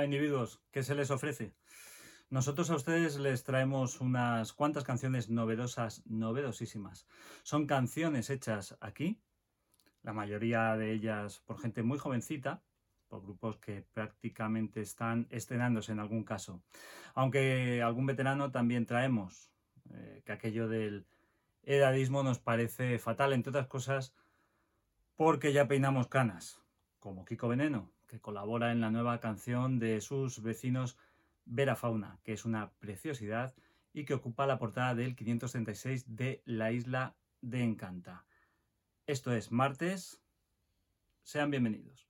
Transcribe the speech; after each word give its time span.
Hola 0.00 0.06
individuos, 0.06 0.62
¿qué 0.70 0.82
se 0.82 0.94
les 0.94 1.10
ofrece? 1.10 1.52
Nosotros 2.30 2.70
a 2.70 2.74
ustedes 2.74 3.18
les 3.18 3.44
traemos 3.44 4.00
unas 4.00 4.54
cuantas 4.54 4.82
canciones 4.82 5.28
novedosas, 5.28 6.02
novedosísimas. 6.06 7.06
Son 7.42 7.66
canciones 7.66 8.30
hechas 8.30 8.78
aquí, 8.80 9.20
la 10.02 10.14
mayoría 10.14 10.74
de 10.78 10.92
ellas 10.92 11.42
por 11.44 11.60
gente 11.60 11.82
muy 11.82 11.98
jovencita, 11.98 12.62
por 13.08 13.20
grupos 13.20 13.58
que 13.58 13.84
prácticamente 13.92 14.80
están 14.80 15.26
estrenándose 15.28 15.92
en 15.92 16.00
algún 16.00 16.24
caso. 16.24 16.62
Aunque 17.12 17.82
algún 17.82 18.06
veterano 18.06 18.50
también 18.50 18.86
traemos, 18.86 19.50
eh, 19.90 20.22
que 20.24 20.32
aquello 20.32 20.66
del 20.66 21.04
edadismo 21.62 22.22
nos 22.22 22.38
parece 22.38 22.98
fatal, 22.98 23.34
entre 23.34 23.50
otras 23.50 23.66
cosas, 23.66 24.14
porque 25.14 25.52
ya 25.52 25.68
peinamos 25.68 26.08
canas, 26.08 26.62
como 27.00 27.26
Kiko 27.26 27.48
Veneno, 27.48 27.92
que 28.10 28.20
colabora 28.20 28.72
en 28.72 28.80
la 28.80 28.90
nueva 28.90 29.20
canción 29.20 29.78
de 29.78 30.00
sus 30.00 30.42
vecinos 30.42 30.98
Vera 31.44 31.76
Fauna, 31.76 32.18
que 32.24 32.32
es 32.32 32.44
una 32.44 32.72
preciosidad 32.80 33.54
y 33.92 34.04
que 34.04 34.14
ocupa 34.14 34.46
la 34.46 34.58
portada 34.58 34.96
del 34.96 35.14
536 35.14 36.16
de 36.16 36.42
la 36.44 36.72
isla 36.72 37.14
de 37.40 37.62
Encanta. 37.62 38.24
Esto 39.06 39.32
es 39.32 39.52
martes. 39.52 40.20
Sean 41.22 41.50
bienvenidos. 41.50 42.09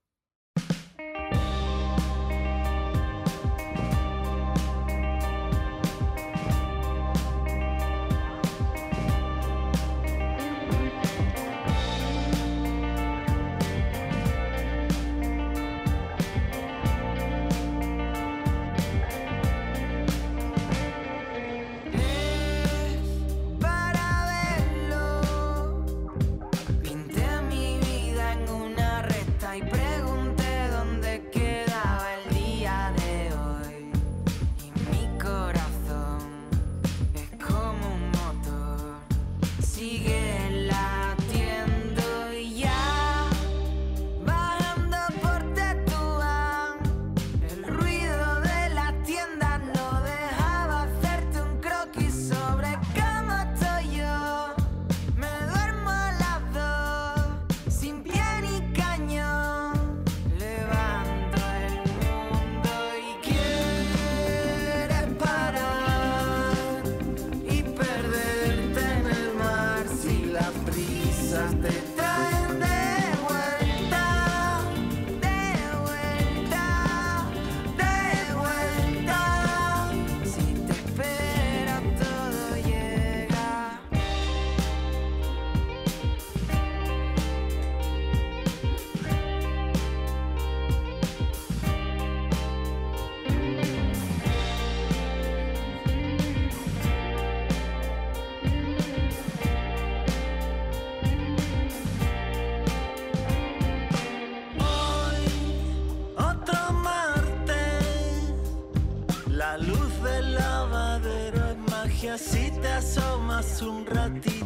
Un 113.62 113.84
ratito, 113.84 114.39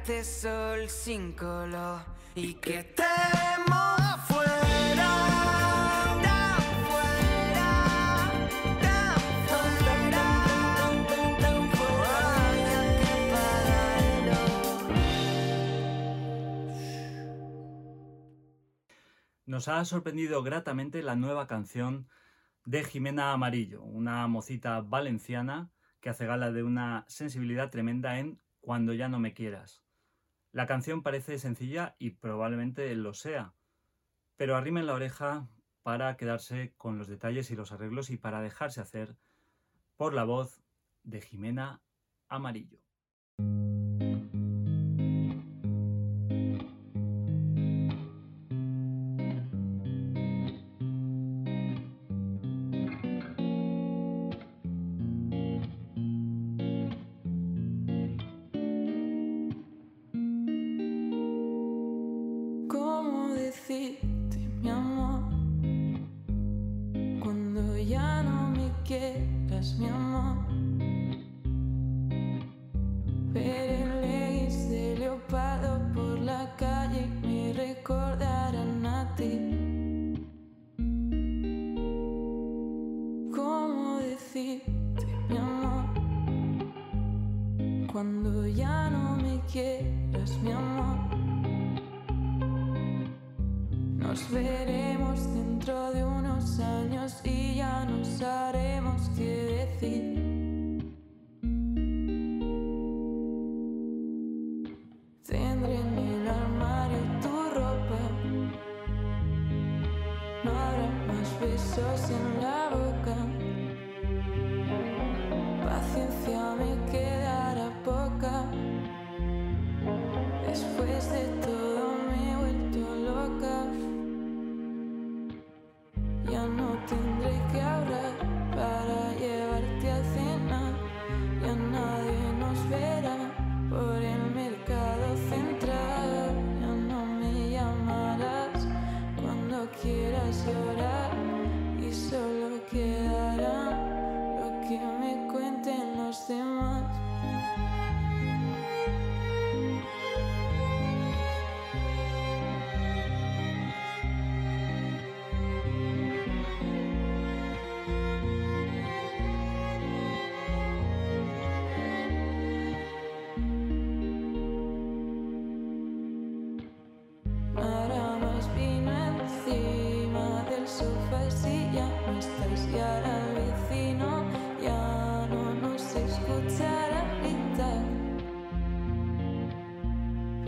este 0.00 0.24
sol 0.24 0.88
sin 0.88 1.32
color 1.32 2.00
y 2.34 2.54
que 2.54 2.78
estemos 2.78 4.00
afuera. 4.00 4.50
Nos 19.44 19.68
ha 19.68 19.84
sorprendido 19.84 20.42
gratamente 20.42 21.02
la 21.02 21.14
nueva 21.16 21.46
canción 21.46 22.08
de 22.64 22.84
Jimena 22.84 23.32
Amarillo, 23.32 23.82
una 23.82 24.26
mocita 24.28 24.80
valenciana 24.80 25.70
que 26.00 26.08
hace 26.08 26.24
gala 26.24 26.52
de 26.52 26.62
una 26.62 27.04
sensibilidad 27.08 27.68
tremenda 27.68 28.18
en 28.18 28.40
Cuando 28.62 28.94
ya 28.94 29.08
no 29.08 29.18
me 29.18 29.34
quieras. 29.34 29.82
La 30.52 30.66
canción 30.66 31.02
parece 31.02 31.38
sencilla 31.38 31.94
y 31.98 32.10
probablemente 32.10 32.92
lo 32.96 33.14
sea, 33.14 33.54
pero 34.36 34.56
arrimen 34.56 34.86
la 34.86 34.94
oreja 34.94 35.48
para 35.82 36.16
quedarse 36.16 36.74
con 36.76 36.98
los 36.98 37.06
detalles 37.06 37.50
y 37.50 37.56
los 37.56 37.70
arreglos 37.70 38.10
y 38.10 38.16
para 38.16 38.42
dejarse 38.42 38.80
hacer 38.80 39.16
por 39.96 40.12
la 40.12 40.24
voz 40.24 40.60
de 41.04 41.20
Jimena 41.20 41.80
Amarillo. 42.28 42.80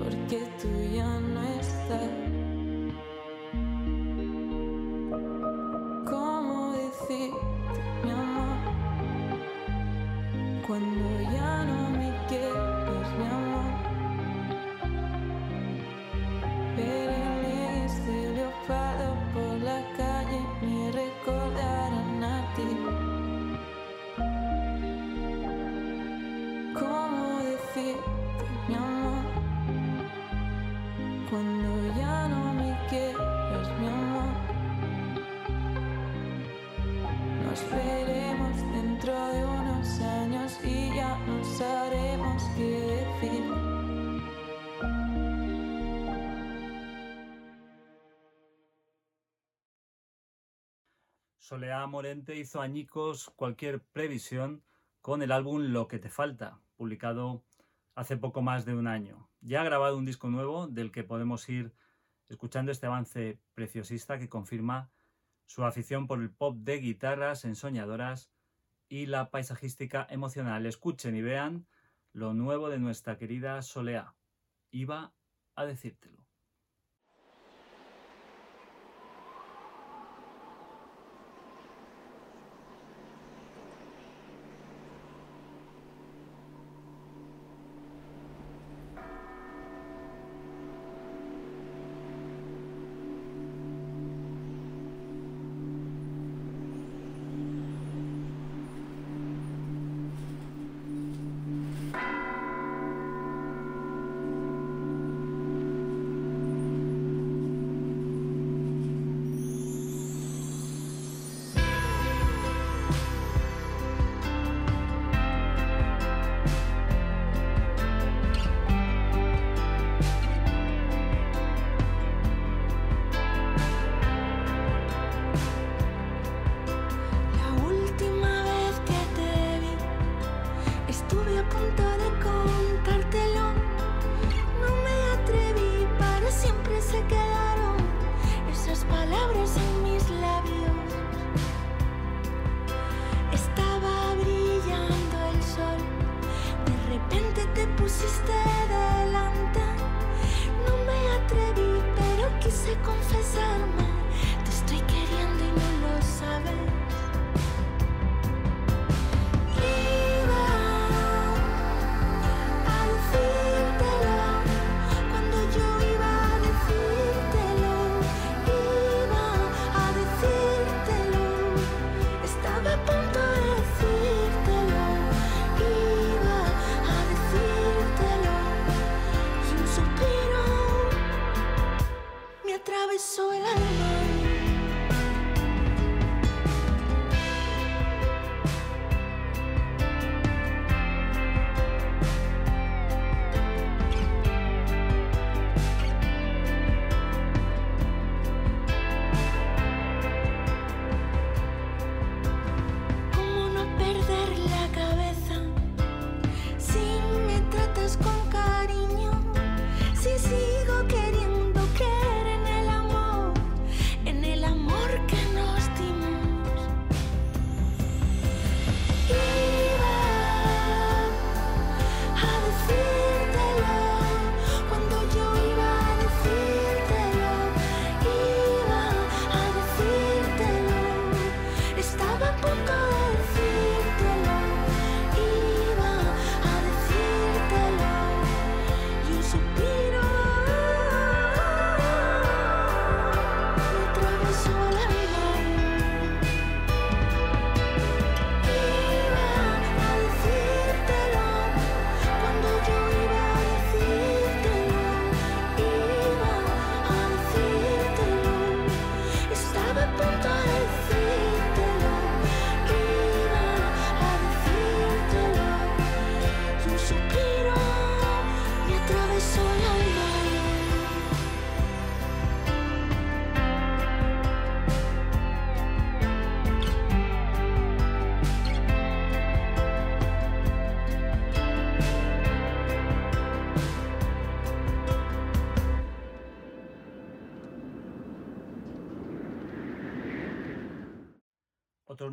porque 0.03 0.43
tú 0.61 0.69
ya 0.95 1.21
no 1.21 1.43
estás. 1.61 2.32
Soleá 51.53 51.87
Morente 51.87 52.35
hizo 52.37 52.63
añicos 52.63 53.31
cualquier 53.37 53.83
previsión 53.83 54.65
con 55.03 55.21
el 55.21 55.31
álbum 55.31 55.61
Lo 55.61 55.87
que 55.87 55.99
te 55.99 56.09
falta, 56.09 56.59
publicado 56.77 57.45
hace 57.95 58.17
poco 58.17 58.41
más 58.41 58.65
de 58.65 58.75
un 58.75 58.87
año. 58.87 59.29
Ya 59.43 59.61
ha 59.61 59.65
grabado 59.65 59.99
un 59.99 60.07
disco 60.07 60.31
nuevo 60.31 60.67
del 60.67 60.91
que 60.91 61.05
podemos 61.05 61.47
ir 61.51 61.75
escuchando 62.31 62.73
este 62.73 62.87
avance 62.87 63.39
preciosista 63.53 64.19
que 64.19 64.31
confirma 64.31 64.91
su 65.45 65.63
afición 65.63 66.07
por 66.07 66.23
el 66.23 66.31
pop 66.31 66.57
de 66.57 66.79
guitarras 66.79 67.45
ensoñadoras 67.45 68.31
y 68.89 69.05
la 69.05 69.31
paisajística 69.31 70.07
emocional. 70.09 70.65
Escuchen 70.65 71.17
y 71.17 71.21
vean 71.21 71.67
lo 72.15 72.33
nuevo 72.33 72.71
de 72.71 72.79
nuestra 72.79 73.19
querida 73.19 73.61
Soleá. 73.61 74.15
Iba 74.71 75.13
a 75.55 75.67
decírtelo. 75.67 76.22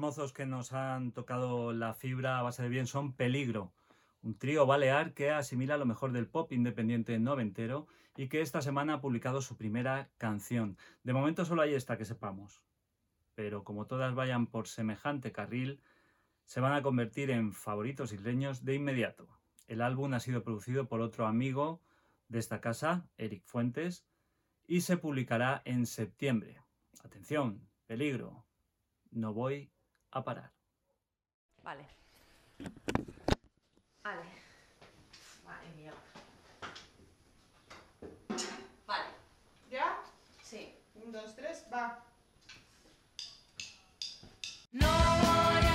Que 0.10 0.48
nos 0.48 0.74
han 0.74 1.12
tocado 1.12 1.72
la 1.72 1.94
fibra 1.94 2.40
a 2.40 2.42
base 2.42 2.64
de 2.64 2.70
bien 2.70 2.88
son 2.88 3.14
Peligro, 3.14 3.72
un 4.24 4.36
trío 4.36 4.66
balear 4.66 5.14
que 5.14 5.30
asimila 5.30 5.78
lo 5.78 5.86
mejor 5.86 6.12
del 6.12 6.28
pop 6.28 6.52
independiente 6.52 7.20
noventero 7.20 7.88
y 8.18 8.28
que 8.28 8.42
esta 8.42 8.64
semana 8.64 8.96
ha 8.96 9.02
publicado 9.02 9.40
su 9.44 9.56
primera 9.56 10.10
canción. 10.18 10.78
De 11.04 11.14
momento 11.14 11.46
solo 11.46 11.62
hay 11.62 11.76
esta 11.76 11.96
que 11.96 12.06
sepamos, 12.06 12.64
pero 13.36 13.64
como 13.64 13.86
todas 13.86 14.16
vayan 14.16 14.48
por 14.48 14.68
semejante 14.68 15.32
carril, 15.32 15.80
se 16.46 16.60
van 16.60 16.74
a 16.74 16.82
convertir 16.82 17.30
en 17.30 17.54
favoritos 17.54 18.12
isleños 18.12 18.66
de 18.66 18.74
inmediato. 18.74 19.28
El 19.68 19.80
álbum 19.80 20.16
ha 20.16 20.20
sido 20.20 20.44
producido 20.44 20.88
por 20.88 21.02
otro 21.02 21.28
amigo 21.28 21.82
de 22.30 22.40
esta 22.40 22.62
casa, 22.62 23.08
Eric 23.18 23.44
Fuentes, 23.46 24.08
y 24.66 24.82
se 24.82 24.98
publicará 24.98 25.62
en 25.66 25.86
septiembre. 25.86 26.58
Atención, 27.04 27.70
peligro, 27.86 28.44
no 29.12 29.36
voy 29.36 29.72
a 30.12 30.24
parar. 30.24 30.52
Vale. 31.64 31.86
Vale. 34.04 34.24
Vale. 35.44 35.94
Vale. 38.88 39.10
¿Ya? 39.70 40.02
Sí. 40.44 40.76
Un, 40.96 41.12
dos, 41.12 41.36
tres, 41.36 41.66
va. 41.72 42.04
No 44.72 45.69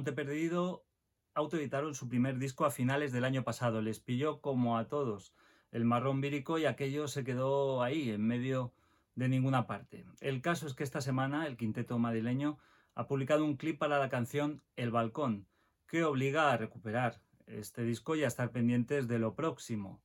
Monte 0.00 0.14
Perdido 0.14 0.86
autoeditaron 1.34 1.94
su 1.94 2.08
primer 2.08 2.38
disco 2.38 2.64
a 2.64 2.70
finales 2.70 3.12
del 3.12 3.26
año 3.26 3.44
pasado. 3.44 3.82
Les 3.82 4.00
pilló 4.00 4.40
como 4.40 4.78
a 4.78 4.88
todos 4.88 5.34
el 5.72 5.84
marrón 5.84 6.22
vírico 6.22 6.58
y 6.58 6.64
aquello 6.64 7.06
se 7.06 7.22
quedó 7.22 7.82
ahí, 7.82 8.08
en 8.08 8.26
medio 8.26 8.72
de 9.14 9.28
ninguna 9.28 9.66
parte. 9.66 10.06
El 10.22 10.40
caso 10.40 10.66
es 10.66 10.72
que 10.72 10.84
esta 10.84 11.02
semana 11.02 11.46
el 11.46 11.58
quinteto 11.58 11.98
madrileño 11.98 12.56
ha 12.94 13.06
publicado 13.06 13.44
un 13.44 13.58
clip 13.58 13.78
para 13.78 13.98
la 13.98 14.08
canción 14.08 14.62
El 14.74 14.90
Balcón, 14.90 15.46
que 15.86 16.02
obliga 16.02 16.50
a 16.50 16.56
recuperar 16.56 17.20
este 17.46 17.82
disco 17.82 18.16
y 18.16 18.24
a 18.24 18.28
estar 18.28 18.52
pendientes 18.52 19.06
de 19.06 19.18
lo 19.18 19.34
próximo, 19.34 20.00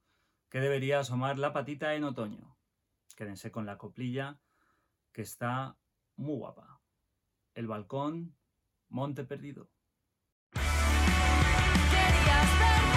que 0.50 0.60
debería 0.60 1.00
asomar 1.00 1.40
la 1.40 1.54
patita 1.54 1.96
en 1.96 2.04
otoño. 2.04 2.58
Quédense 3.16 3.50
con 3.50 3.66
la 3.66 3.78
coplilla, 3.78 4.42
que 5.14 5.22
está 5.22 5.78
muy 6.18 6.36
guapa. 6.36 6.82
El 7.54 7.68
Balcón, 7.68 8.36
Monte 8.90 9.24
Perdido. 9.24 9.70
past 12.36 12.60
that 12.60 12.95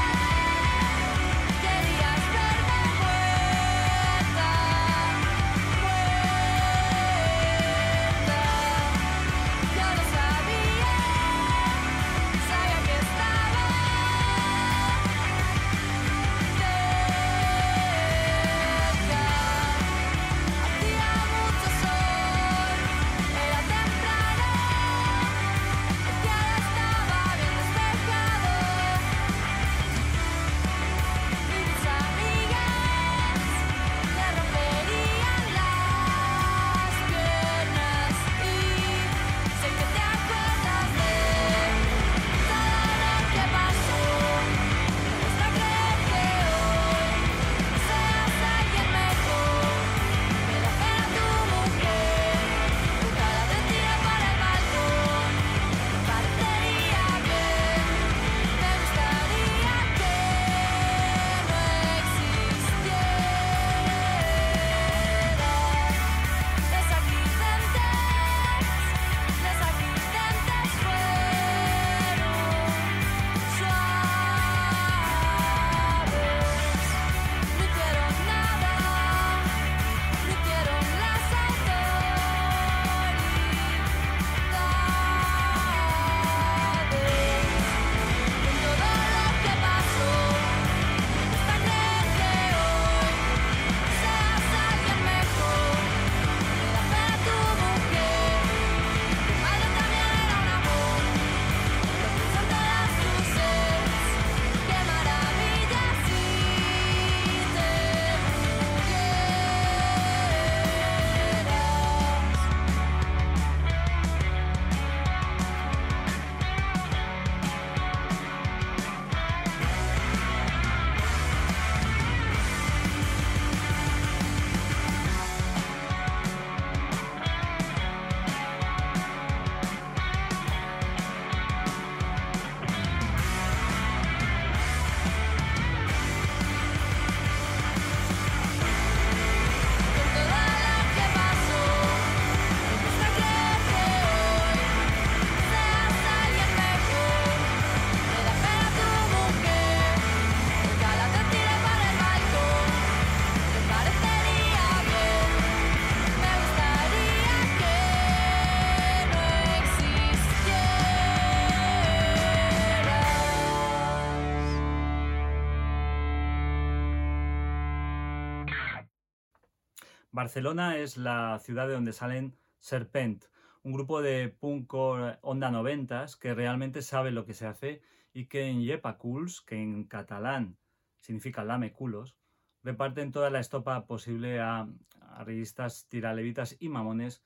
Barcelona 170.19 170.79
es 170.79 170.97
la 170.97 171.39
ciudad 171.39 171.69
de 171.69 171.75
donde 171.75 171.93
salen 171.93 172.37
Serpent, 172.59 173.27
un 173.63 173.73
grupo 173.73 174.03
de 174.03 174.29
punk 174.29 174.75
onda 174.75 175.53
noventas 175.53 176.17
que 176.17 176.35
realmente 176.35 176.83
sabe 176.83 177.13
lo 177.13 177.25
que 177.25 177.35
se 177.35 177.47
hace 177.47 177.83
y 178.13 178.27
que 178.27 178.49
en 178.49 178.61
Yepaculs, 178.63 179.43
que 179.43 179.63
en 179.63 179.85
catalán 179.85 180.59
significa 180.99 181.45
lame 181.45 181.71
culos, 181.71 182.17
reparten 182.65 183.13
toda 183.13 183.31
la 183.31 183.39
estopa 183.39 183.87
posible 183.87 184.41
a, 184.41 184.69
a 185.03 185.23
revistas 185.23 185.87
tiralevitas 185.87 186.57
y 186.59 186.69
mamones 186.69 187.23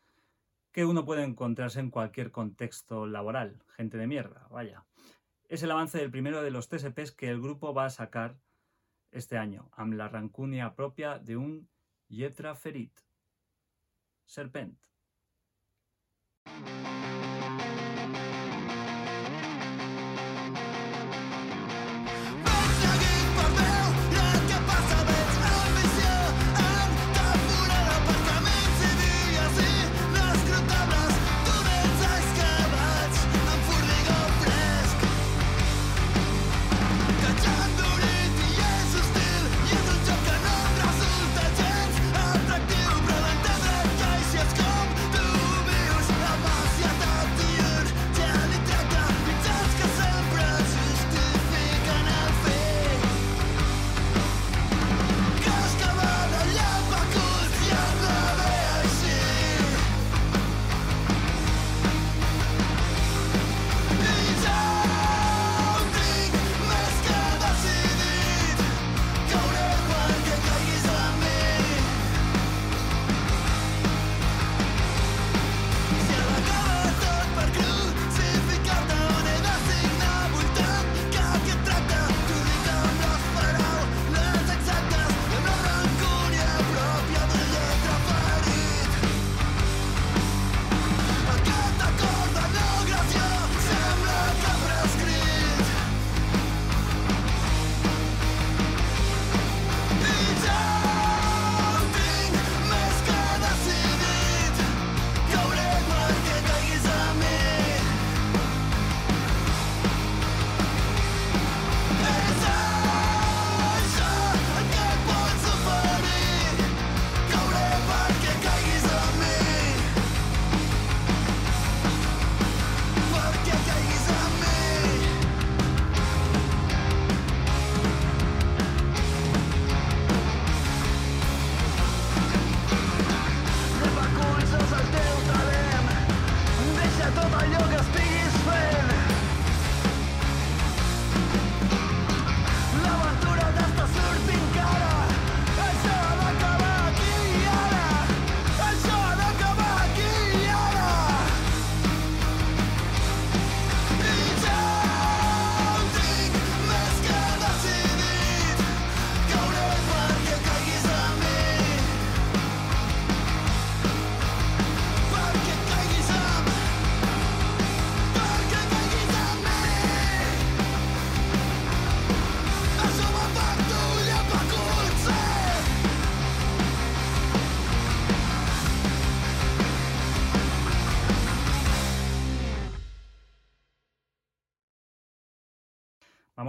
que 0.71 0.85
uno 0.85 1.07
puede 1.07 1.25
encontrarse 1.25 1.81
en 1.81 1.89
cualquier 1.89 2.31
contexto 2.31 3.07
laboral. 3.07 3.63
Gente 3.69 3.97
de 3.97 4.07
mierda, 4.07 4.49
vaya. 4.51 4.85
Es 5.49 5.63
el 5.63 5.71
avance 5.71 5.97
del 5.97 6.11
primero 6.11 6.43
de 6.43 6.51
los 6.51 6.69
TSPs 6.69 7.13
que 7.13 7.31
el 7.31 7.41
grupo 7.41 7.73
va 7.73 7.87
a 7.87 7.91
sacar 7.91 8.37
este 9.13 9.39
año, 9.39 9.71
amb 9.73 9.95
la 9.95 10.09
rancúnia 10.09 10.75
propia 10.75 11.19
de 11.19 11.39
un 11.39 11.72
lletra 12.13 12.55
ferit. 12.55 13.05
Serpent. 14.27 14.77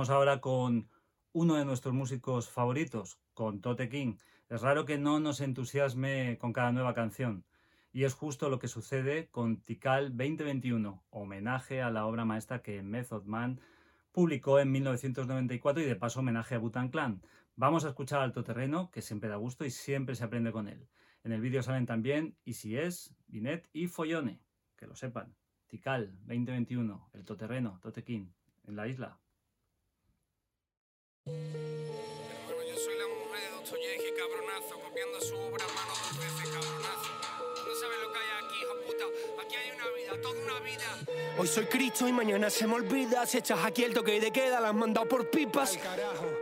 Vamos 0.03 0.15
ahora 0.17 0.41
con 0.41 0.89
uno 1.31 1.55
de 1.55 1.63
nuestros 1.63 1.93
músicos 1.93 2.49
favoritos, 2.49 3.21
con 3.33 3.61
Tote 3.61 3.87
King. 3.87 4.17
Es 4.49 4.59
raro 4.59 4.83
que 4.83 4.97
no 4.97 5.21
nos 5.21 5.39
entusiasme 5.39 6.37
con 6.39 6.51
cada 6.51 6.73
nueva 6.73 6.93
canción. 6.93 7.45
Y 7.93 8.03
es 8.03 8.13
justo 8.13 8.49
lo 8.49 8.59
que 8.59 8.67
sucede 8.67 9.29
con 9.29 9.61
Tikal 9.61 10.09
2021, 10.09 11.05
homenaje 11.09 11.81
a 11.81 11.89
la 11.89 12.05
obra 12.05 12.25
maestra 12.25 12.61
que 12.61 12.83
Method 12.83 13.23
Man 13.23 13.61
publicó 14.11 14.59
en 14.59 14.73
1994 14.73 15.81
y 15.81 15.85
de 15.85 15.95
paso 15.95 16.19
homenaje 16.19 16.55
a 16.55 16.59
Butan 16.59 16.89
Clan. 16.89 17.21
Vamos 17.55 17.85
a 17.85 17.87
escuchar 17.87 18.19
Alto 18.19 18.43
Terreno, 18.43 18.91
que 18.91 19.01
siempre 19.01 19.29
da 19.29 19.37
gusto 19.37 19.63
y 19.63 19.69
siempre 19.69 20.15
se 20.15 20.25
aprende 20.25 20.51
con 20.51 20.67
él. 20.67 20.85
En 21.23 21.31
el 21.31 21.39
vídeo 21.39 21.63
salen 21.63 21.85
también 21.85 22.35
Easy 22.43 22.75
Es, 22.75 23.15
Binet 23.27 23.69
y 23.71 23.87
Follone, 23.87 24.41
que 24.75 24.85
lo 24.85 24.97
sepan. 24.97 25.33
Tikal 25.67 26.17
2021, 26.25 27.09
el 27.13 27.23
Toterreno, 27.23 27.79
Tote 27.81 28.03
King, 28.03 28.27
en 28.65 28.75
la 28.75 28.89
isla. 28.89 29.22
Hermano, 31.25 32.63
yo 32.67 32.75
soy 32.77 32.97
la 32.97 33.07
mujer 33.07 33.41
de 33.43 33.55
Dostoyevsky, 33.55 34.11
cabronazo, 34.17 34.77
copiando 34.83 35.21
su 35.21 35.35
obra 35.35 35.63
a 35.63 35.67
mano 35.69 35.93
dos 35.95 36.17
veces, 36.19 36.49
cabronazo. 36.51 37.11
Tú 37.55 37.61
no 37.65 37.75
sabes 37.79 37.97
lo 38.01 38.11
que 38.11 38.19
hay 38.19 38.43
aquí, 38.43 38.55
hijo 38.61 38.75
puta. 38.85 39.05
Aquí 39.41 39.55
hay 39.55 39.71
una 39.71 39.87
vida, 39.95 40.21
toda 40.21 40.41
una 40.41 40.59
vida. 40.59 40.99
Hoy 41.37 41.47
soy 41.47 41.65
Cristo 41.67 42.09
y 42.09 42.11
mañana 42.11 42.49
se 42.49 42.67
me 42.67 42.73
olvida. 42.73 43.25
Si 43.25 43.37
echas 43.37 43.63
aquí 43.63 43.85
el 43.85 43.93
toque 43.93 44.19
de 44.19 44.31
queda, 44.31 44.59
la 44.59 44.69
has 44.69 44.75
mandado 44.75 45.07
por 45.07 45.29
pipas. 45.29 45.79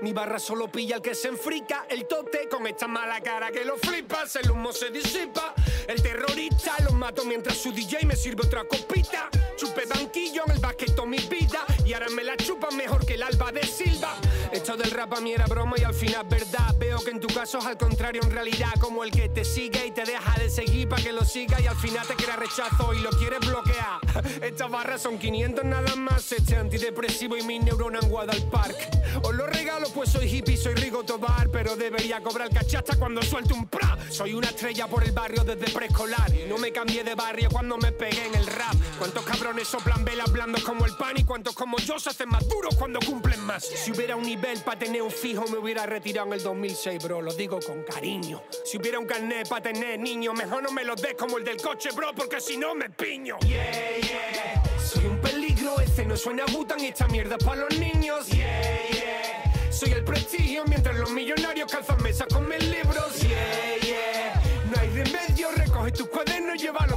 Mi 0.01 0.13
barra 0.13 0.39
solo 0.39 0.67
pilla 0.71 0.95
el 0.95 1.01
que 1.03 1.13
se 1.13 1.27
enfrica. 1.27 1.85
El 1.87 2.07
tote 2.07 2.49
con 2.49 2.65
esta 2.65 2.87
mala 2.87 3.21
cara 3.21 3.51
que 3.51 3.63
lo 3.63 3.77
flipas. 3.77 4.35
El 4.37 4.49
humo 4.49 4.73
se 4.73 4.89
disipa. 4.89 5.53
El 5.87 6.01
terrorista 6.01 6.75
los 6.83 6.93
mato 6.93 7.23
mientras 7.23 7.55
su 7.55 7.71
DJ 7.71 8.03
me 8.07 8.15
sirve 8.15 8.47
otra 8.47 8.63
copita. 8.63 9.29
Chupé 9.55 9.85
en 10.13 10.51
el 10.51 10.59
basquet 10.59 10.93
toda 10.93 11.07
mi 11.07 11.17
vida. 11.17 11.65
Y 11.85 11.93
ahora 11.93 12.09
me 12.09 12.23
la 12.23 12.35
chupan 12.35 12.75
mejor 12.75 13.05
que 13.05 13.13
el 13.13 13.23
alba 13.23 13.51
de 13.51 13.63
Silva. 13.63 14.15
Esto 14.51 14.75
del 14.75 14.91
rap 14.91 15.13
a 15.13 15.21
mí 15.21 15.31
era 15.31 15.45
broma 15.45 15.75
y 15.77 15.83
al 15.83 15.93
final 15.93 16.25
verdad. 16.27 16.75
Veo 16.77 16.99
que 16.99 17.11
en 17.11 17.19
tu 17.19 17.27
caso 17.27 17.59
es 17.59 17.65
al 17.65 17.77
contrario 17.77 18.21
en 18.23 18.31
realidad. 18.31 18.73
Como 18.79 19.03
el 19.03 19.11
que 19.11 19.29
te 19.29 19.45
sigue 19.45 19.85
y 19.87 19.91
te 19.91 20.03
deja 20.03 20.37
de 20.37 20.49
seguir 20.49 20.89
para 20.89 21.01
que 21.01 21.13
lo 21.13 21.23
siga. 21.23 21.61
Y 21.61 21.67
al 21.67 21.77
final 21.77 22.05
te 22.07 22.15
crea 22.15 22.35
rechazo 22.35 22.93
y 22.93 22.99
lo 22.99 23.09
quieres 23.11 23.39
bloquear. 23.39 23.99
Estas 24.41 24.69
barras 24.69 25.01
son 25.01 25.17
500 25.17 25.63
nada 25.63 25.95
más. 25.95 26.29
Este 26.31 26.57
antidepresivo 26.57 27.37
y 27.37 27.43
mi 27.43 27.59
neurona 27.59 27.99
en 28.01 28.09
Guadal 28.09 28.43
Park. 28.49 28.75
Os 29.23 29.33
lo 29.33 29.45
regalo 29.45 29.87
pues 29.93 30.09
soy 30.09 30.27
hippie, 30.27 30.57
soy 30.57 30.73
Rigo 30.73 31.03
Tobar. 31.03 31.49
Pero 31.51 31.77
debería 31.77 32.21
cobrar 32.21 32.49
cachasta 32.49 32.97
cuando 32.97 33.21
suelte 33.21 33.53
un 33.53 33.65
pra. 33.67 33.97
Soy 34.09 34.33
una 34.33 34.47
estrella 34.47 34.87
por 34.87 35.05
el 35.05 35.13
barrio 35.13 35.45
desde 35.45 35.71
preescolar. 35.71 36.31
No 36.49 36.57
me 36.57 36.73
cambié 36.73 37.03
de 37.03 37.15
barrio 37.15 37.49
cuando 37.49 37.77
me 37.77 37.93
pegué 37.93 38.25
en 38.25 38.35
el 38.35 38.45
rap. 38.47 38.75
¿Cuántos 38.99 39.23
cabrones 39.23 39.67
soplan 39.67 40.00
velas 40.03 40.31
blandos 40.31 40.63
como 40.63 40.85
el 40.85 40.95
pan? 40.95 41.17
Y 41.17 41.23
cuántos 41.23 41.55
como 41.55 41.77
yo 41.77 41.99
se 41.99 42.09
hacen 42.09 42.29
más 42.29 42.47
duros 42.47 42.75
cuando 42.75 42.99
cumplen 42.99 43.39
más. 43.41 43.65
Si 43.65 43.91
hubiera 43.91 44.15
un 44.15 44.23
nivel 44.23 44.59
para 44.61 44.79
tener 44.79 45.01
un 45.01 45.11
fijo 45.11 45.45
me 45.51 45.57
hubiera 45.57 45.85
retirado 45.85 46.27
en 46.27 46.33
el 46.33 46.43
2006, 46.43 47.03
bro. 47.03 47.21
Lo 47.21 47.33
digo 47.33 47.59
con 47.65 47.83
cariño. 47.83 48.41
Si 48.65 48.77
hubiera 48.77 48.99
un 48.99 49.05
carnet 49.05 49.47
para 49.47 49.61
tener 49.61 49.99
niños, 49.99 50.33
mejor 50.35 50.63
no 50.63 50.71
me 50.71 50.83
lo 50.83 50.95
des 50.95 51.15
como 51.15 51.37
el 51.37 51.43
del 51.43 51.61
coche, 51.61 51.89
bro, 51.95 52.13
porque 52.15 52.41
si 52.41 52.57
no 52.57 52.75
me 52.75 52.89
piño. 52.89 53.37
Yeah, 53.39 53.97
yeah. 53.99 54.63
Soy 54.79 55.05
un 55.05 55.19
peligro, 55.19 55.79
ese 55.79 56.05
no 56.05 56.17
suena 56.17 56.45
Butan 56.51 56.79
y 56.79 56.87
esta 56.87 57.07
mierda 57.07 57.37
para 57.37 57.61
los 57.61 57.77
niños. 57.77 58.27
Yeah, 58.27 58.89
yeah. 58.91 59.71
Soy 59.71 59.91
el 59.91 60.03
prestigio 60.03 60.63
mientras 60.65 60.95
los 60.97 61.11
millonarios 61.11 61.71
calzan 61.71 62.01
mesas 62.03 62.27
con 62.27 62.47
mis 62.47 62.63
libros. 62.67 63.21
Yeah, 63.21 63.77
yeah. 63.81 64.41
No 64.69 64.79
hay 64.79 64.89
remedio, 64.89 65.51
recoge 65.51 65.91
tus 65.91 66.07
cuadernos, 66.07 66.61
llévalos 66.61 66.90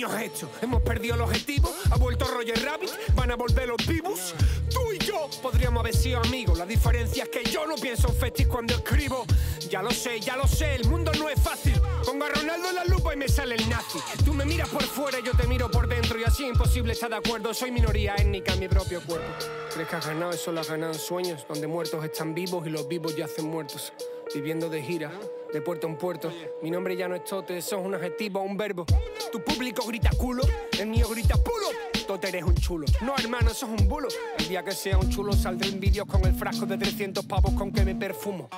¿Qué 0.00 0.06
coño 0.06 0.16
has 0.16 0.22
hecho? 0.22 0.50
¿Hemos 0.62 0.80
perdido 0.80 1.14
el 1.14 1.20
objetivo? 1.20 1.74
¿Ha 1.90 1.96
vuelto 1.98 2.24
Roger 2.24 2.64
Rabbit? 2.64 2.88
¿Van 3.14 3.32
a 3.32 3.36
volver 3.36 3.68
los 3.68 3.86
vivos? 3.86 4.34
Tú 4.72 4.94
y 4.94 4.98
yo 4.98 5.28
podríamos 5.42 5.80
haber 5.80 5.94
sido 5.94 6.20
amigos. 6.20 6.56
La 6.56 6.64
diferencia 6.64 7.24
es 7.24 7.28
que 7.28 7.44
yo 7.44 7.66
no 7.66 7.74
pienso 7.74 8.08
en 8.08 8.14
fetis 8.14 8.46
cuando 8.46 8.72
escribo. 8.72 9.26
Ya 9.68 9.82
lo 9.82 9.90
sé, 9.90 10.18
ya 10.18 10.38
lo 10.38 10.48
sé, 10.48 10.76
el 10.76 10.88
mundo 10.88 11.12
no 11.18 11.28
es 11.28 11.38
fácil. 11.38 11.78
Pongo 12.06 12.24
a 12.24 12.30
Ronaldo 12.30 12.70
en 12.70 12.76
la 12.76 12.84
lupa 12.86 13.12
y 13.12 13.18
me 13.18 13.28
sale 13.28 13.56
el 13.56 13.68
nazi. 13.68 13.98
Tú 14.24 14.32
me 14.32 14.46
miras 14.46 14.70
por 14.70 14.84
fuera 14.84 15.20
y 15.20 15.22
yo 15.22 15.32
te 15.32 15.46
miro 15.46 15.70
por 15.70 15.86
dentro. 15.86 16.18
Y 16.18 16.24
así 16.24 16.44
es 16.44 16.48
imposible 16.48 16.94
estar 16.94 17.10
de 17.10 17.16
acuerdo. 17.16 17.52
Soy 17.52 17.70
minoría 17.70 18.14
étnica 18.16 18.54
en 18.54 18.60
mi 18.60 18.68
propio 18.68 19.02
cuerpo. 19.02 19.28
¿Crees 19.74 19.86
que 19.86 19.96
has 19.96 20.06
ganado? 20.06 20.30
Eso 20.30 20.50
lo 20.50 20.60
has 20.60 20.70
ganado 20.70 20.94
en 20.94 20.98
sueños, 20.98 21.44
donde 21.46 21.66
muertos 21.66 22.02
están 22.02 22.32
vivos 22.32 22.66
y 22.66 22.70
los 22.70 22.88
vivos 22.88 23.14
yacen 23.14 23.44
muertos. 23.44 23.92
Viviendo 24.34 24.68
de 24.68 24.80
gira, 24.80 25.10
de 25.52 25.60
puerto 25.60 25.86
en 25.86 25.96
puerto. 25.96 26.32
Mi 26.62 26.70
nombre 26.70 26.96
ya 26.96 27.08
no 27.08 27.16
es 27.16 27.24
Tote, 27.24 27.58
eso 27.58 27.78
es 27.78 27.84
un 27.84 27.94
adjetivo, 27.94 28.40
un 28.40 28.56
verbo. 28.56 28.86
Tu 29.32 29.42
público 29.42 29.84
grita 29.86 30.10
culo, 30.16 30.44
el 30.78 30.86
mío 30.86 31.08
grita 31.08 31.36
pulo. 31.36 31.89
No, 33.02 33.14
hermano, 33.16 33.50
eso 33.50 33.66
es 33.66 33.80
un 33.80 33.88
bulo. 33.88 34.08
El 34.38 34.48
día 34.48 34.64
que 34.64 34.72
sea 34.72 34.98
un 34.98 35.08
chulo 35.10 35.32
saldré 35.32 35.68
en 35.68 35.78
vídeos 35.78 36.06
con 36.08 36.24
el 36.26 36.34
frasco 36.34 36.66
de 36.66 36.76
300 36.76 37.24
pavos 37.24 37.54
con 37.54 37.70
que 37.72 37.84
me 37.84 37.94
perfumo. 37.94 38.48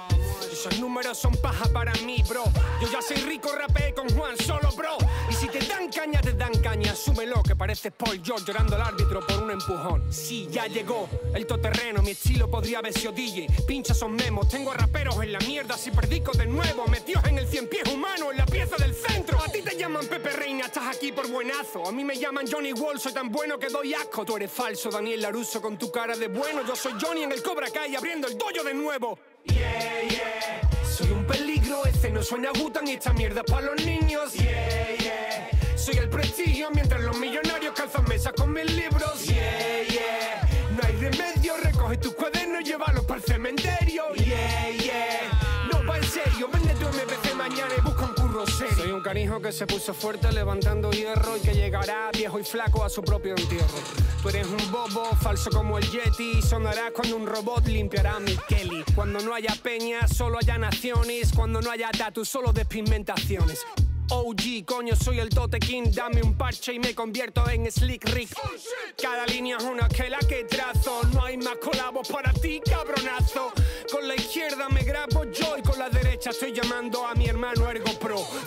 Esos 0.50 0.80
números 0.80 1.18
son 1.18 1.34
paja 1.36 1.68
para 1.70 1.92
mí, 2.06 2.22
bro. 2.26 2.44
Yo 2.80 2.90
ya 2.90 3.02
soy 3.02 3.18
rico, 3.18 3.50
rapeé 3.54 3.92
con 3.92 4.08
Juan 4.16 4.38
solo, 4.38 4.70
bro. 4.74 4.96
Y 5.30 5.34
si 5.34 5.48
te 5.48 5.58
dan 5.66 5.90
caña, 5.90 6.22
te 6.22 6.32
dan 6.32 6.52
caña. 6.62 6.92
Asúmelo, 6.92 7.42
que 7.42 7.54
pareces 7.54 7.92
Paul 7.92 8.22
George 8.24 8.44
llorando 8.46 8.76
al 8.76 8.82
árbitro 8.82 9.26
por 9.26 9.42
un 9.42 9.50
empujón. 9.50 10.10
Sí, 10.10 10.48
ya 10.50 10.66
llegó 10.66 11.08
el 11.34 11.46
toterreno. 11.46 12.00
Mi 12.02 12.12
estilo 12.12 12.50
podría 12.50 12.78
haber 12.78 12.94
sido 12.94 13.12
DJ. 13.12 13.48
Pincha 13.66 13.92
son 13.92 14.14
memos. 14.14 14.48
Tengo 14.48 14.72
raperos 14.72 15.22
en 15.22 15.32
la 15.32 15.40
mierda. 15.40 15.76
Si 15.76 15.90
perdico 15.90 16.32
de 16.32 16.46
nuevo, 16.46 16.86
metidos 16.86 17.24
en 17.26 17.38
el 17.38 17.46
cien 17.46 17.68
pies 17.68 17.84
humano, 17.92 18.30
en 18.30 18.38
la 18.38 18.46
pieza 18.46 18.76
del 18.76 18.94
centro. 18.94 19.38
A 19.42 19.48
ti 19.48 19.60
te 19.60 19.76
llaman 19.76 20.06
Pepe 20.06 20.30
Reina, 20.30 20.66
estás 20.66 20.96
aquí 20.96 21.12
por 21.12 21.30
buenazo. 21.30 21.86
A 21.86 21.92
mí 21.92 22.02
me 22.02 22.16
llaman 22.16 22.46
Johnny 22.50 22.72
Wall, 22.72 22.98
soy 22.98 23.12
tan 23.12 23.30
bueno 23.30 23.41
que 23.58 23.68
doy 23.68 23.92
asco. 23.94 24.24
Tú 24.24 24.36
eres 24.36 24.50
falso, 24.50 24.90
Daniel 24.90 25.20
Laruso, 25.20 25.60
con 25.60 25.76
tu 25.76 25.90
cara 25.90 26.16
de 26.16 26.28
bueno. 26.28 26.64
Yo 26.66 26.76
soy 26.76 26.94
Johnny 27.00 27.24
en 27.24 27.32
el 27.32 27.42
Cobra 27.42 27.68
Kai 27.70 27.94
abriendo 27.96 28.28
el 28.28 28.38
dojo 28.38 28.62
de 28.64 28.72
nuevo. 28.72 29.18
Yeah, 29.44 30.02
yeah. 30.08 30.84
Soy 30.84 31.10
un 31.10 31.26
peligro, 31.26 31.84
ese 31.84 32.10
no 32.10 32.22
suena 32.22 32.50
a 32.50 32.52
Butan 32.52 32.86
y 32.86 32.92
esta 32.92 33.12
mierda 33.12 33.42
para 33.42 33.66
los 33.66 33.84
niños. 33.84 34.32
Yeah, 34.34 34.96
yeah. 34.96 35.76
Soy 35.76 35.96
el 35.96 36.08
prestigio 36.08 36.70
mientras 36.70 37.00
los 37.02 37.18
millonarios 37.18 37.74
calzan 37.74 38.04
mesas 38.04 38.32
con 38.32 38.52
mis 38.52 38.72
libros. 38.72 39.24
Yeah, 39.26 39.82
yeah. 39.88 40.48
No 40.76 40.86
hay 40.86 40.96
remedio, 40.96 41.56
recoge 41.56 41.96
tus 41.96 42.14
cuadernos, 42.14 42.62
llévalos 42.64 43.04
para 43.04 43.18
el 43.20 43.24
cementerio. 43.24 43.81
Canijo 49.12 49.42
que 49.42 49.52
se 49.52 49.66
puso 49.66 49.92
fuerte 49.92 50.32
levantando 50.32 50.90
hierro 50.90 51.36
y 51.36 51.40
que 51.40 51.52
llegará 51.52 52.10
viejo 52.12 52.40
y 52.40 52.44
flaco 52.44 52.82
a 52.82 52.88
su 52.88 53.02
propio 53.02 53.34
entierro. 53.36 53.78
Tú 54.22 54.30
eres 54.30 54.46
un 54.46 54.72
bobo, 54.72 55.04
falso 55.20 55.50
como 55.50 55.76
el 55.76 55.84
Yeti. 55.90 56.40
Sonará 56.40 56.90
cuando 56.94 57.16
un 57.16 57.26
robot 57.26 57.66
limpiará 57.66 58.18
mi 58.20 58.34
Kelly. 58.48 58.82
Cuando 58.94 59.20
no 59.20 59.34
haya 59.34 59.54
peña, 59.62 60.08
solo 60.08 60.38
haya 60.38 60.56
naciones. 60.56 61.30
Cuando 61.36 61.60
no 61.60 61.70
haya 61.70 61.90
tatu, 61.90 62.24
solo 62.24 62.54
despigmentaciones. 62.54 63.66
OG, 64.08 64.64
coño, 64.66 64.94
soy 64.96 65.20
el 65.20 65.28
Tote 65.28 65.58
King. 65.58 65.84
Dame 65.94 66.22
un 66.22 66.34
parche 66.34 66.72
y 66.72 66.78
me 66.78 66.94
convierto 66.94 67.48
en 67.50 67.70
Slick 67.70 68.04
Rick. 68.10 68.30
Cada 69.00 69.26
línea 69.26 69.58
es 69.58 69.64
una 69.64 69.88
que 69.88 70.08
la 70.08 70.18
que 70.20 70.44
trazo. 70.44 71.02
No 71.12 71.24
hay 71.24 71.36
más 71.36 71.56
colabos 71.56 72.08
para 72.08 72.32
ti, 72.32 72.60
cabronazo. 72.64 73.52
Con 73.90 74.06
la 74.08 74.14
izquierda 74.14 74.68
me 74.68 74.82
grabo 74.82 75.24
yo 75.30 75.56
y 75.58 75.62
con 75.62 75.78
la 75.78 75.88
derecha 75.88 76.30
estoy 76.30 76.52
llamando 76.52 77.06
a 77.06 77.14
mi 77.14 77.26
hermano 77.26 77.70
Ergo 77.70 77.91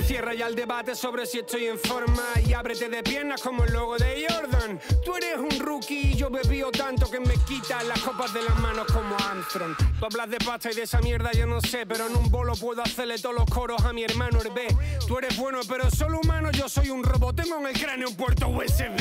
Cierra 0.05 0.33
ya 0.33 0.47
el 0.47 0.55
debate 0.55 0.95
sobre 0.95 1.25
si 1.25 1.39
estoy 1.39 1.65
en 1.65 1.79
forma 1.79 2.23
y 2.45 2.53
ábrete 2.53 2.89
de 2.89 3.03
piernas 3.03 3.41
como 3.41 3.63
el 3.63 3.73
logo 3.73 3.97
de 3.97 4.25
Jordan. 4.27 4.79
Tú 5.03 5.15
eres 5.15 5.37
un 5.37 5.59
rookie 5.59 6.11
y 6.11 6.15
yo 6.15 6.29
bebío 6.29 6.71
tanto 6.71 7.09
que 7.09 7.19
me 7.19 7.35
quitan 7.45 7.87
las 7.87 7.99
copas 8.01 8.33
de 8.33 8.43
las 8.43 8.57
manos 8.59 8.85
como 8.91 9.15
Armstrong. 9.17 9.75
Tú 9.99 10.05
hablas 10.05 10.29
de 10.29 10.37
pasta 10.37 10.71
y 10.71 10.75
de 10.75 10.83
esa 10.83 10.99
mierda 11.01 11.31
yo 11.31 11.45
no 11.45 11.61
sé, 11.61 11.85
pero 11.85 12.07
en 12.07 12.15
un 12.15 12.29
bolo 12.29 12.55
puedo 12.55 12.81
hacerle 12.81 13.17
todos 13.19 13.35
los 13.35 13.45
coros 13.45 13.83
a 13.83 13.93
mi 13.93 14.03
hermano 14.03 14.39
Hervé. 14.41 14.67
Tú 15.07 15.17
eres 15.17 15.37
bueno 15.37 15.59
pero 15.67 15.89
solo 15.89 16.19
humano, 16.19 16.51
yo 16.51 16.69
soy 16.69 16.89
un 16.89 17.03
robot, 17.03 17.35
tengo 17.35 17.57
en 17.57 17.67
el 17.67 17.79
cráneo 17.79 18.09
un 18.09 18.15
puerto 18.15 18.47
USB. 18.47 18.97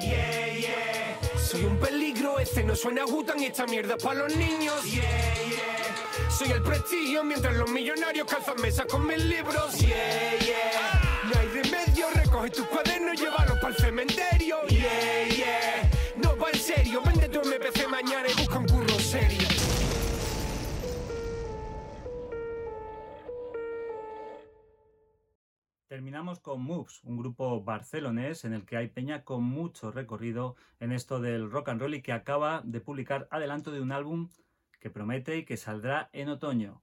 Yeah, 0.00 0.54
yeah. 0.54 1.18
Soy 1.38 1.64
un 1.64 1.78
peligro, 1.78 2.38
ese 2.38 2.62
no 2.62 2.74
suena 2.74 3.04
Gutan 3.04 3.40
y 3.40 3.46
esta 3.46 3.66
mierda 3.66 3.96
para 3.96 4.20
los 4.20 4.36
niños. 4.36 4.82
Yeah, 4.84 5.02
yeah. 5.02 5.85
Soy 6.36 6.50
el 6.50 6.62
prestigio 6.62 7.24
mientras 7.24 7.56
los 7.56 7.70
millonarios 7.70 8.26
calzan 8.26 8.60
mesas 8.60 8.84
con 8.90 9.06
mis 9.06 9.24
libros. 9.24 9.78
Yeah, 9.78 10.38
yeah. 10.38 11.22
No 11.32 11.40
hay 11.40 11.48
remedio, 11.48 12.08
recoge 12.14 12.50
tus 12.50 12.66
cuadernos, 12.66 13.18
llévalos 13.18 13.58
para 13.58 13.68
el 13.68 13.76
cementerio. 13.76 14.60
Yeah, 14.68 15.28
yeah. 15.34 15.90
No 16.22 16.36
va 16.36 16.50
en 16.50 16.58
serio, 16.58 17.00
vende 17.06 17.30
tu 17.30 17.38
MPC 17.40 17.88
mañana 17.88 18.28
y 18.28 18.38
busca 18.38 18.58
un 18.58 18.66
curro 18.66 18.98
serio. 18.98 19.48
Terminamos 25.88 26.40
con 26.40 26.60
Moves, 26.60 27.00
un 27.04 27.16
grupo 27.16 27.62
barcelonés 27.62 28.44
en 28.44 28.52
el 28.52 28.66
que 28.66 28.76
hay 28.76 28.88
peña 28.88 29.24
con 29.24 29.42
mucho 29.42 29.90
recorrido 29.90 30.54
en 30.80 30.92
esto 30.92 31.18
del 31.18 31.50
rock 31.50 31.70
and 31.70 31.80
roll 31.80 31.94
y 31.94 32.02
que 32.02 32.12
acaba 32.12 32.60
de 32.62 32.82
publicar 32.82 33.26
adelanto 33.30 33.70
de 33.70 33.80
un 33.80 33.90
álbum 33.90 34.28
que 34.78 34.90
promete 34.90 35.36
y 35.38 35.44
que 35.44 35.56
saldrá 35.56 36.10
en 36.12 36.28
otoño. 36.28 36.82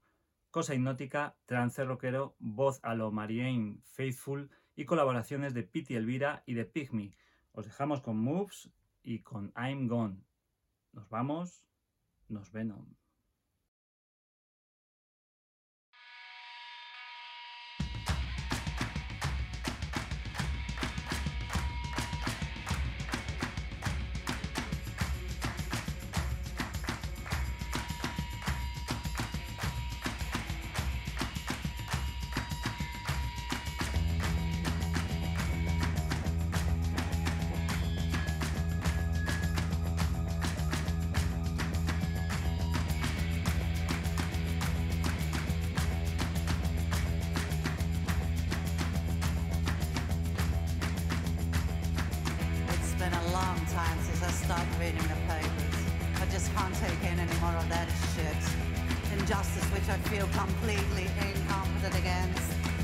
Cosa 0.51 0.75
hipnótica, 0.75 1.35
trance 1.45 1.83
rockero, 1.83 2.35
voz 2.39 2.79
a 2.83 2.95
lo 2.95 3.11
Marianne 3.11 3.79
Faithful 3.83 4.49
y 4.75 4.85
colaboraciones 4.85 5.53
de 5.53 5.63
Pity 5.63 5.95
Elvira 5.95 6.43
y 6.45 6.53
de 6.53 6.65
Pygmy. 6.65 7.15
Os 7.51 7.65
dejamos 7.65 8.01
con 8.01 8.17
Moves 8.17 8.69
y 9.03 9.19
con 9.19 9.53
I'm 9.55 9.87
Gone. 9.87 10.23
Nos 10.91 11.09
vamos, 11.09 11.63
nos 12.29 12.51
Venom. 12.51 12.85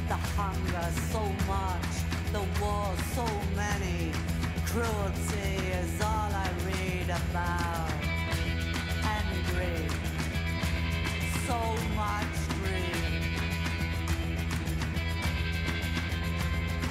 The 0.09 0.15
hunger 0.15 0.89
so 1.13 1.21
much, 1.47 1.93
the 2.33 2.43
war 2.59 2.91
so 3.15 3.27
many. 3.55 4.11
Cruelty 4.65 5.51
is 5.81 6.01
all 6.01 6.31
I 6.33 6.49
read 6.65 7.09
about. 7.09 7.91
And 9.13 9.27
greed, 9.49 9.91
so 11.47 11.59
much 11.95 12.35
greed. 12.59 13.33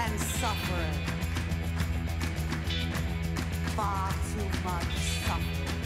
And 0.01 0.21
suffering 0.21 1.19
far 3.79 4.11
too 4.11 4.49
much 4.65 4.95
suffering. 5.25 5.79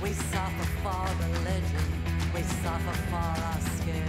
We 0.00 0.12
suffer 0.12 0.66
for 0.82 1.06
religion, 1.26 2.03
we 2.34 2.42
suffer 2.42 2.96
for 3.10 3.14
our 3.14 3.60
skin. 3.78 4.08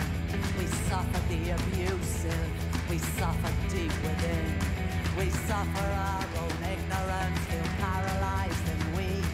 We 0.57 0.65
suffer 0.65 1.21
the 1.29 1.51
abusive. 1.51 2.49
We 2.89 2.97
suffer 2.97 3.53
deep 3.69 3.93
within. 4.01 4.47
We 5.15 5.29
suffer 5.29 5.85
our 5.85 6.25
own 6.41 6.57
ignorance. 6.73 7.39
Feel 7.49 7.69
paralyzed 7.79 8.67
and 8.73 8.97
weak. 8.97 9.25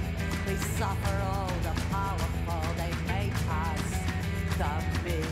We 0.46 0.56
suffer 0.56 1.16
all 1.24 1.54
the 1.64 1.74
powerful. 1.90 2.64
They 2.76 2.92
make 3.08 3.34
us 3.50 3.88
the 4.60 4.74
meek. 5.06 5.26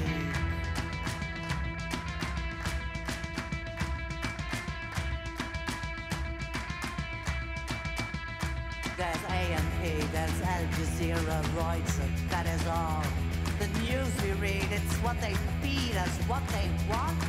There's 8.95 9.24
AMP, 9.30 10.12
there's 10.13 10.41
Al 10.43 10.63
Jazeera, 10.76 11.41
Reuters, 11.56 12.30
that 12.30 12.45
is 12.48 12.67
all 12.67 13.18
the 13.60 13.67
news 13.80 14.10
we 14.24 14.32
read. 14.39 14.67
It's 14.72 14.93
what 15.04 15.19
they 15.19 15.34
feed 15.62 15.98
us, 15.98 16.15
what 16.28 16.48
they 16.48 16.69
want. 16.89 17.29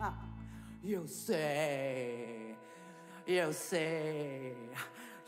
Ah, 0.00 0.14
eu 0.84 1.08
sei, 1.08 2.56
eu 3.26 3.52
sei, 3.52 4.56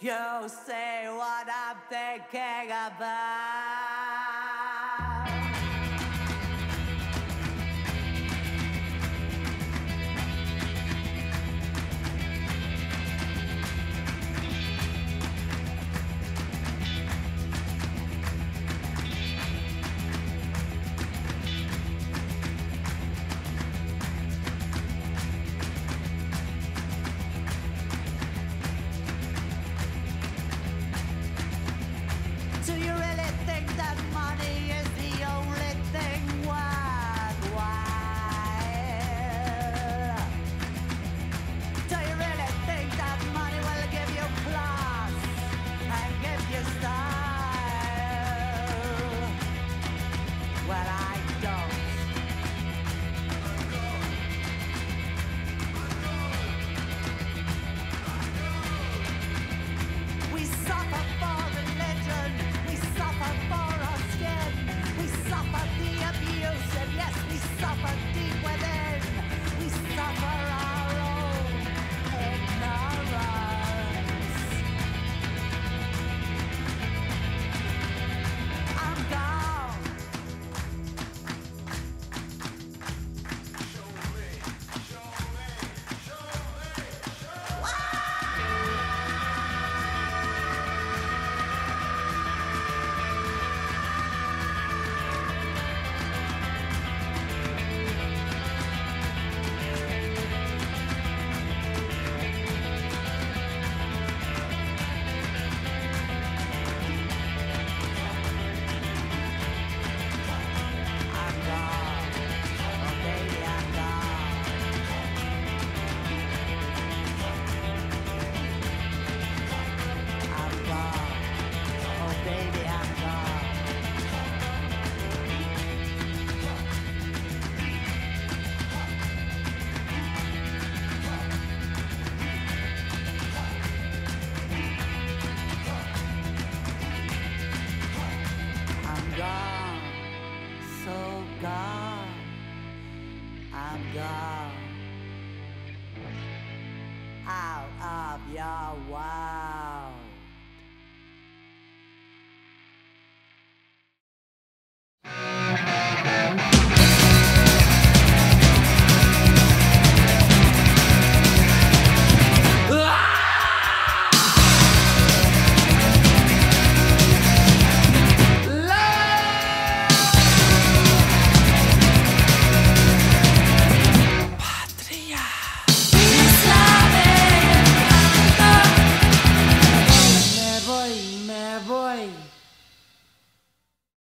eu 0.00 0.48
sei 0.48 1.08
what 1.08 1.50
I'm 1.50 1.76
thinking 1.88 2.70
about. 2.70 3.99